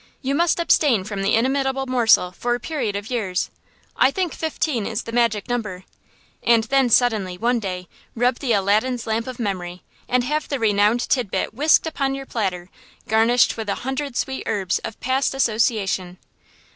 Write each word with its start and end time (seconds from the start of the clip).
You 0.23 0.33
must 0.33 0.59
abstain 0.59 1.03
from 1.03 1.21
the 1.21 1.35
inimitable 1.35 1.85
morsel 1.85 2.31
for 2.31 2.55
a 2.55 2.59
period 2.59 2.95
of 2.95 3.11
years, 3.11 3.51
I 3.95 4.09
think 4.09 4.33
fifteen 4.33 4.87
is 4.87 5.03
the 5.03 5.11
magic 5.11 5.47
number, 5.47 5.83
and 6.41 6.63
then 6.63 6.89
suddenly, 6.89 7.37
one 7.37 7.59
day, 7.59 7.87
rub 8.15 8.39
the 8.39 8.51
Aladdin's 8.51 9.05
lamp 9.05 9.27
of 9.27 9.37
memory, 9.39 9.83
and 10.09 10.23
have 10.23 10.47
the 10.47 10.57
renowned 10.57 11.01
tidbit 11.07 11.53
whisked 11.53 11.85
upon 11.85 12.15
your 12.15 12.25
platter, 12.25 12.71
garnished 13.07 13.57
with 13.57 13.69
a 13.69 13.75
hundred 13.85 14.15
sweet 14.17 14.41
herbs 14.47 14.79
of 14.79 14.99
past 15.01 15.35
association. 15.35 16.17